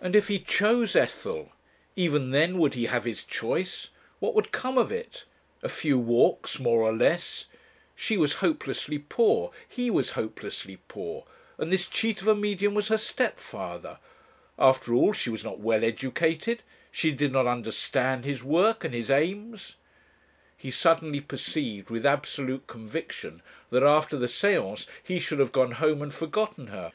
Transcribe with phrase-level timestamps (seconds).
[0.00, 1.50] And if he chose Ethel,
[1.96, 3.88] even then, would he have his choice?
[4.20, 5.24] What would come of it?
[5.60, 7.46] A few walks more or less!
[7.96, 11.26] She was hopelessly poor, he was hopelessly poor,
[11.58, 13.98] and this cheat of a Medium was her stepfather!
[14.56, 16.62] After all she was not well educated,
[16.92, 19.74] she did not understand his work and his aims....
[20.56, 26.02] He suddenly perceived with absolute conviction that after the séance he should have gone home
[26.02, 26.92] and forgotten her.